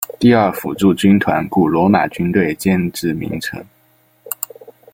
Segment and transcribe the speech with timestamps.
[0.17, 3.63] 第二辅助军团古罗马军队建制名称。